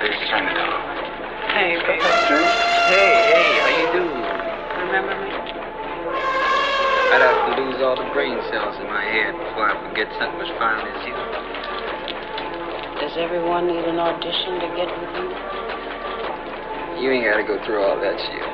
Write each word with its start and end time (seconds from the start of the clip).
bitch, 0.00 0.20
turn 0.28 0.44
it 0.44 0.58
off. 0.60 0.84
Hey, 1.56 1.80
baby. 1.80 2.04
Hey, 2.04 3.12
hey, 3.32 3.48
how 3.64 3.72
you 3.72 3.86
do? 3.96 4.04
Remember 4.84 5.16
me? 5.24 5.32
I'd 7.16 7.24
have 7.24 7.40
to 7.48 7.52
lose 7.62 7.80
all 7.80 7.96
the 7.96 8.04
brain 8.12 8.36
cells 8.52 8.76
in 8.76 8.86
my 8.92 9.00
head 9.00 9.32
before 9.32 9.72
I 9.72 9.74
forget 9.88 10.08
something 10.20 10.40
as 10.42 10.52
fine 10.60 10.84
as 10.84 11.00
you. 11.06 11.16
Does 13.00 13.16
everyone 13.16 13.68
need 13.68 13.84
an 13.84 13.98
audition 13.98 14.60
to 14.60 14.68
get 14.76 14.88
with 15.00 15.12
you? 15.16 15.28
You 17.00 17.12
ain't 17.12 17.24
gotta 17.24 17.44
go 17.44 17.56
through 17.64 17.80
all 17.80 17.96
that 18.00 18.18
shit. 18.20 18.44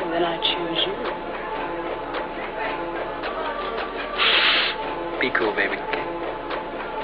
Well, 0.00 0.10
then 0.12 0.24
I 0.24 0.36
choose 0.44 0.80
you. 0.84 0.96
Be 5.20 5.30
cool, 5.38 5.54
baby. 5.54 5.76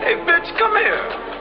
Hey, 0.03 0.17
bitch, 0.27 0.49
come 0.59 0.77
here. 0.77 1.38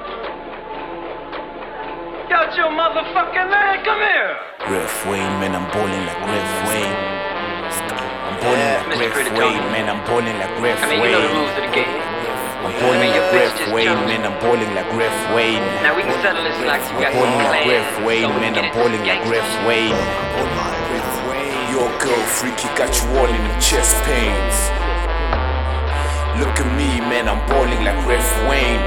Got 2.27 2.51
your 2.59 2.67
motherfucking 2.71 3.47
man, 3.49 3.83
come 3.87 4.03
here. 4.03 4.35
Ref 4.67 4.93
Wayne, 5.07 5.35
man, 5.39 5.55
I'm 5.55 5.63
balling 5.71 6.03
like 6.03 6.19
Ref 6.27 6.51
Wayne. 6.67 6.97
I'm 8.27 8.35
balling 8.43 8.59
Yeah, 8.59 8.83
like 8.83 8.91
Mr. 8.91 8.99
Griff 8.99 9.13
Critic 9.15 9.33
Wayne, 9.39 9.55
Tony. 9.63 9.71
man, 9.71 9.85
I'm 9.87 10.01
balling 10.03 10.35
like 10.35 10.53
Griff 10.59 10.75
I 10.83 10.85
mean, 10.91 10.99
you 10.99 11.07
know 11.07 11.21
the 11.23 11.27
Wayne. 11.31 11.37
rules 11.39 11.55
of 11.55 11.63
the 11.63 11.71
game. 11.71 11.95
I'm 12.67 12.73
balling 12.83 12.99
I 12.99 13.07
mean, 13.07 13.11
like 13.11 13.15
your 13.15 13.27
bitch 13.31 13.31
Griff 13.31 13.53
just 13.63 13.71
Wayne, 13.71 14.01
man, 14.11 14.21
I'm 14.27 14.35
balling 14.43 14.71
like 14.75 14.89
Ref 14.91 15.17
Wayne. 15.31 15.63
Now 15.87 15.93
we 15.95 16.03
can 16.03 16.17
settle 16.19 16.43
this 16.43 16.59
like 16.67 16.83
we 16.99 17.07
I'm 17.07 17.07
got 17.07 17.11
balling 17.15 17.31
some 17.31 17.47
like 17.47 17.63
plans. 17.63 17.71
Ref 17.71 18.03
Wayne, 18.03 18.27
so 18.27 18.35
we 18.35 18.39
man, 18.43 18.51
can 18.51 18.59
I'm 18.59 18.67
get 18.67 18.75
balling 18.75 19.03
like 19.07 19.21
some 19.23 19.31
Ref 19.31 19.49
Wayne. 19.63 19.97
Your 21.71 21.87
girl 22.03 22.23
freaky 22.35 22.67
got 22.75 22.91
you 22.91 23.07
all 23.15 23.29
in 23.31 23.39
them 23.39 23.55
chest 23.63 23.95
pains. 24.03 24.55
Look 26.43 26.59
at 26.59 26.69
me, 26.75 26.99
man, 27.07 27.31
I'm 27.31 27.39
balling 27.47 27.81
like 27.87 27.97
Ref 28.03 28.27
Wayne. 28.51 28.83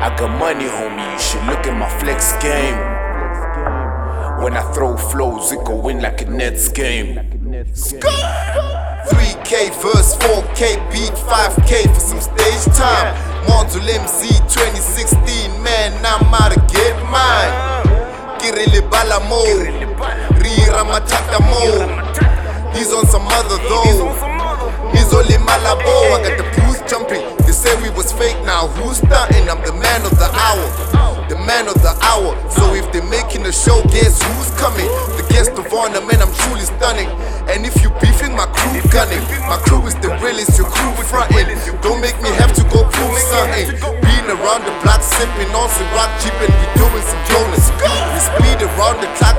I 0.00 0.14
got 0.16 0.38
money, 0.38 0.66
homie, 0.66 1.12
you 1.12 1.18
should 1.18 1.44
look 1.46 1.66
at 1.66 1.76
my 1.76 1.88
flex 1.98 2.32
game. 2.40 2.78
When 4.42 4.54
I 4.56 4.62
throw 4.72 4.96
flows, 4.96 5.50
it 5.50 5.64
go 5.64 5.88
in 5.88 6.00
like 6.00 6.22
a 6.22 6.26
Nets 6.26 6.68
game. 6.68 7.16
3K 9.08 9.74
verse 9.82 10.14
4K 10.22 10.92
beat 10.92 11.16
5K 11.26 11.92
for 11.92 12.00
some 12.00 12.20
stage 12.20 12.76
time. 12.76 13.12
MonZol 13.48 13.88
MC 13.88 14.28
2016, 14.46 15.62
man, 15.64 15.92
I'm 16.06 16.32
out 16.32 16.52
to 16.52 16.60
get 16.72 16.94
mine. 17.10 17.50
Kirili 18.38 18.80
Balamo, 18.88 19.42
Rira 20.38 20.84
Matata 20.86 21.40
Mo. 21.42 22.70
He's 22.72 22.92
on 22.92 23.04
some 23.06 23.26
other 23.26 23.58
though. 23.68 24.14
He's 24.92 25.12
only 25.12 25.34
Malabo. 25.42 26.14
I 26.14 26.22
got 26.22 26.36
the 26.38 26.44
booth 26.60 26.86
jumping. 26.88 27.37
We 27.82 27.90
was 27.90 28.12
fake 28.12 28.40
now. 28.44 28.68
Who's 28.80 28.98
starting? 28.98 29.48
I'm 29.48 29.60
the 29.64 29.76
man 29.76 30.00
of 30.04 30.16
the 30.16 30.30
hour. 30.32 30.66
The 31.28 31.36
man 31.44 31.68
of 31.68 31.76
the 31.84 31.92
hour. 32.00 32.32
So 32.48 32.72
if 32.74 32.90
they're 32.92 33.04
making 33.04 33.44
a 33.44 33.52
show, 33.52 33.84
guess 33.92 34.16
who's 34.16 34.50
coming? 34.56 34.88
The 35.20 35.26
guest 35.28 35.52
of 35.52 35.68
honor, 35.72 36.00
man, 36.00 36.24
I'm 36.24 36.32
truly 36.32 36.64
stunning. 36.64 37.08
And 37.48 37.64
if 37.68 37.76
you 37.84 37.92
beefing, 38.00 38.32
my 38.32 38.48
crew 38.48 38.80
gunning. 38.88 39.20
My 39.44 39.60
crew 39.64 39.84
is 39.86 39.94
the 40.00 40.08
realest, 40.24 40.56
your 40.56 40.68
crew 40.68 40.92
fronting. 41.08 41.48
Don't 41.80 42.00
make 42.00 42.16
me 42.20 42.28
have 42.40 42.52
to 42.56 42.64
go 42.72 42.84
prove 42.88 43.18
something. 43.32 43.76
Being 44.04 44.28
around 44.28 44.64
the 44.64 44.72
block, 44.84 45.00
sipping 45.00 45.52
on 45.56 45.68
some 45.68 45.88
rock 45.96 46.12
and 46.24 46.52
we 46.52 46.66
doing 46.76 47.04
some 47.04 47.22
Jonas. 47.28 47.68
We 47.72 48.20
speed 48.20 48.60
around 48.64 49.00
the 49.00 49.08
clock, 49.16 49.36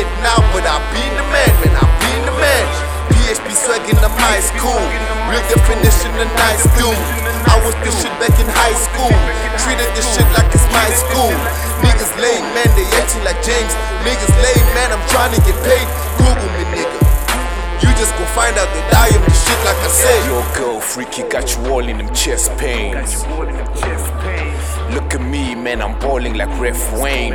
I'm 0.00 0.06
the 0.06 0.16
shit 0.16 0.24
now, 0.24 0.40
but 0.56 0.64
I 0.64 0.80
been 0.96 1.12
the 1.12 1.24
man, 1.28 1.52
man, 1.60 1.76
I 1.76 1.84
been 2.00 2.22
the 2.24 2.32
man. 2.40 2.64
PHP 3.12 3.52
swagging, 3.52 4.00
I'm 4.00 4.16
high 4.16 4.40
school. 4.40 4.80
Real 5.28 5.44
definition 5.52 6.12
of 6.16 6.30
nice 6.40 6.64
dude. 6.72 6.96
I 7.44 7.60
was 7.60 7.76
this 7.84 7.92
shit 8.00 8.12
back 8.16 8.32
in 8.40 8.48
high 8.48 8.76
school. 8.80 9.12
Treated 9.60 9.90
this 9.92 10.08
shit 10.16 10.24
like 10.32 10.48
it's 10.56 10.64
my 10.72 10.88
school. 10.96 11.36
Niggas 11.84 12.12
lame, 12.16 12.48
man, 12.56 12.70
they 12.76 12.88
acting 12.96 13.24
like 13.28 13.36
James. 13.44 13.72
Niggas 14.00 14.32
lame, 14.40 14.68
man, 14.72 14.88
I'm 14.96 15.04
trying 15.12 15.36
to 15.36 15.40
get 15.44 15.56
paid. 15.68 15.86
Google 16.16 16.48
me, 16.56 16.64
nigga. 16.80 16.98
You 17.84 17.92
just 18.00 18.16
go 18.16 18.24
find 18.32 18.56
out 18.56 18.72
that 18.72 18.86
I 18.96 19.12
am 19.12 19.20
the 19.20 19.36
shit 19.36 19.60
like 19.68 19.80
I 19.84 19.90
said. 19.92 20.20
Your 20.32 20.44
girl 20.56 20.80
freaky 20.80 21.28
got 21.28 21.44
you 21.52 21.72
all 21.72 21.84
in 21.84 21.98
them 21.98 22.12
chest 22.14 22.56
pains. 22.56 23.24
Look 24.96 25.14
at 25.14 25.22
me, 25.22 25.54
man, 25.54 25.80
I'm 25.80 25.98
balling 26.00 26.34
like 26.34 26.50
Ref 26.58 26.80
Wayne. 27.00 27.32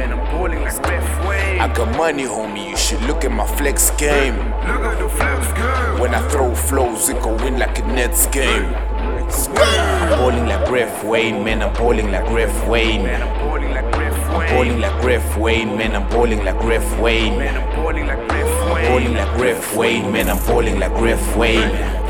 I 1.66 1.74
got 1.74 1.98
money, 1.98 2.26
homie, 2.26 2.70
you 2.70 2.78
should 2.78 3.02
look 3.10 3.26
at 3.26 3.32
my 3.32 3.48
flex 3.58 3.90
game. 3.98 4.38
Look 4.38 4.86
at 4.86 5.00
the 5.00 5.10
flex 5.10 5.48
game. 5.54 6.00
When 6.00 6.14
I 6.14 6.22
throw 6.30 6.54
flows, 6.54 7.10
it 7.10 7.20
go 7.24 7.36
in 7.44 7.58
like 7.58 7.80
a 7.80 7.82
Nets 7.88 8.28
game. 8.28 8.72
I'm 8.76 10.10
balling 10.10 10.46
like 10.46 10.70
Ref 10.70 11.04
Wayne, 11.04 11.44
man, 11.44 11.64
I'm 11.64 11.74
balling 11.74 12.12
like 12.12 12.30
Ref 12.30 12.68
Wayne. 12.68 13.08
I'm 13.08 13.50
balling 13.50 13.72
like 14.80 15.04
Ref 15.04 15.38
Wayne, 15.40 15.76
man, 15.76 15.96
I'm 15.96 16.08
balling 16.08 16.46
like 16.46 16.64
Ref 16.64 17.00
Wayne. 17.00 17.42
I'm 17.42 17.76
balling 17.76 18.06
like 19.16 19.36
Ref 19.40 19.76
Wayne, 19.76 20.12
man, 20.12 20.30
I'm 20.30 20.46
balling 20.46 20.80
like 20.80 21.02
Ref 21.02 21.36
Wayne. 21.36 21.64
I'm 21.64 22.06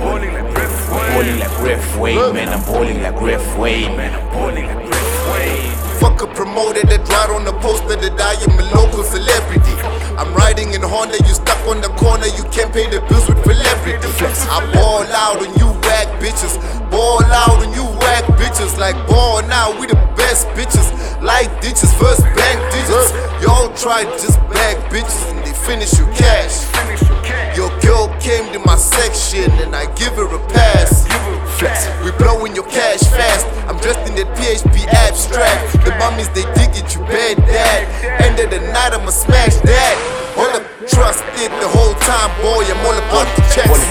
balling 1.14 1.40
like 1.40 1.62
Ref 1.62 1.98
Wayne, 1.98 2.34
man, 2.34 2.50
I'm 2.50 2.66
balling 2.66 3.02
like 3.02 3.22
Ref 3.22 3.58
Wayne. 3.58 3.96
Fuck 6.00 6.22
a 6.22 6.28
promoter 6.28 6.86
that 6.86 7.08
ride 7.08 7.30
on 7.32 7.46
the 7.46 7.54
poster 7.54 7.96
that 7.96 8.15
pay 12.75 12.91
the 12.91 13.00
bills 13.08 13.24
with 13.31 13.40
celebrity. 13.40 14.03
I 14.52 14.59
ball 14.75 15.08
out 15.16 15.40
on 15.40 15.47
you 15.56 15.72
whack 15.88 16.12
bitches, 16.19 16.59
ball 16.91 17.24
out 17.24 17.63
on 17.63 17.72
you 17.72 17.88
whack 18.03 18.25
bitches, 18.36 18.78
like 18.78 19.00
ball 19.08 19.41
now, 19.47 19.72
we 19.80 19.88
the 19.88 19.96
best 20.19 20.47
bitches, 20.59 20.91
like 21.24 21.47
ditches, 21.62 21.94
first 21.96 22.24
bank 22.36 22.59
digits. 22.75 23.16
Y'all 23.40 23.72
try 23.80 24.03
just 24.19 24.44
bag 24.52 24.75
bitches 24.91 25.24
and 25.31 25.40
they 25.47 25.56
finish 25.56 25.97
your 25.97 26.12
cash. 26.19 26.68
Your 27.56 27.72
girl 27.80 28.12
came 28.19 28.52
to 28.52 28.59
my 28.68 28.75
section 28.75 29.50
and 29.63 29.74
I 29.74 29.88
give 29.96 30.12
her 30.19 30.28
a 30.28 30.42
pass. 30.52 31.07
We 32.03 32.12
blowing 32.19 32.53
your 32.56 32.68
cash 32.68 33.00
fast. 33.16 33.47
I'm 33.72 33.80
dressed 33.80 34.03
in 34.09 34.16
that 34.19 34.28
PHP 34.36 34.84
abstract. 35.07 35.80
The 35.86 35.96
mummies 35.96 36.28
they 36.36 36.44
dig 36.59 36.75
it, 36.75 36.94
you 36.94 37.00
bad 37.07 37.38
dad. 37.47 38.22
End 38.22 38.38
of 38.38 38.52
the 38.52 38.59
night, 38.74 38.92
I'ma 38.92 39.12
smash 39.12 39.56
that. 39.63 40.15
Time, 42.06 42.30
boy. 42.38 42.62
I'm 42.70 42.86
all 42.86 42.94
about 42.94 43.26
the 43.34 43.42
checks. 43.50 43.82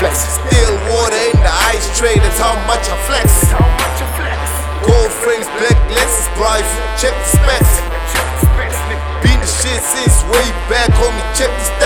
Flex, 0.00 0.16
still 0.40 0.72
water 0.96 1.20
in 1.28 1.36
the 1.44 1.54
ice 1.68 1.84
tray. 1.92 2.16
That's 2.16 2.40
how 2.40 2.56
much 2.64 2.88
I 2.88 2.96
flex. 3.04 3.28
Gold 4.88 5.12
frames, 5.12 5.44
black 5.60 5.76
lenses, 5.92 6.28
bright. 6.40 6.64
Check 6.96 7.12
the 7.12 7.28
specs. 7.36 7.72
Been 9.20 9.40
the 9.40 9.50
shit 9.60 9.82
since 9.84 10.24
way 10.32 10.48
back, 10.72 10.88
homie. 10.96 11.20
Check 11.36 11.52
the 11.52 11.64
stats. 11.68 11.77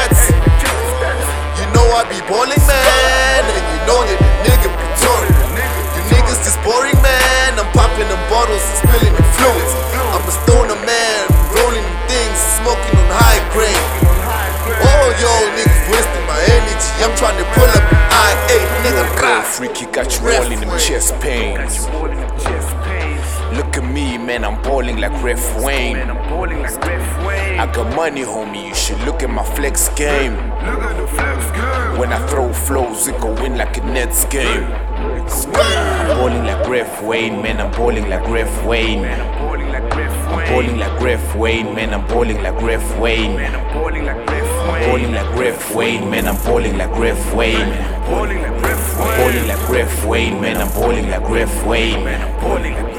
In 20.30 20.60
them 20.60 20.78
chest 20.78 21.14
pains. 21.20 21.86
Look 23.56 23.76
at 23.76 23.84
me, 23.84 24.16
man, 24.18 24.44
I'm 24.44 24.62
balling 24.62 24.98
like 24.98 25.22
Ref 25.22 25.62
Wayne. 25.62 25.96
I 25.98 27.66
got 27.72 27.94
money, 27.94 28.22
homie, 28.22 28.68
you 28.68 28.74
should 28.74 28.98
look 29.00 29.22
at 29.22 29.30
my 29.30 29.44
flex 29.44 29.88
game. 29.90 30.36
When 31.98 32.12
I 32.12 32.26
throw 32.28 32.52
flows, 32.52 33.08
it 33.08 33.20
go 33.20 33.34
in 33.44 33.56
like 33.58 33.76
a 33.76 33.84
Nets 33.84 34.24
game. 34.26 34.64
I'm 34.64 36.16
balling 36.16 36.44
like 36.44 36.66
Ref 36.68 37.02
Wayne, 37.02 37.42
man, 37.42 37.60
I'm 37.60 37.70
balling 37.72 38.08
like 38.08 38.26
Ref 38.28 38.64
Wayne. 38.64 39.02
I'm 40.62 40.68
balling 40.68 40.80
like 40.80 41.02
Ref 41.02 41.36
Wayne, 41.36 41.74
man, 41.74 41.92
I'm 41.92 42.06
balling 42.06 42.40
like 42.40 42.62
Ref 42.62 42.98
Wayne. 43.00 43.36
I'm 43.40 43.68
balling 43.72 44.04
like 45.12 45.34
Ref 45.36 45.74
Wayne, 45.74 46.08
man, 46.08 46.28
I'm 46.28 46.36
balling 46.44 46.78
like 46.78 46.96
Ref 46.96 47.34
Wayne. 47.34 47.56
I'm 47.56 48.00
balling 48.06 49.48
like 49.48 49.68
Ref 49.68 50.04
Wayne, 50.06 50.40
man, 50.40 50.58
I'm 50.58 50.72
balling 50.72 51.10
like 51.10 51.28
Ref 51.28 51.66
Wayne. 51.66 52.91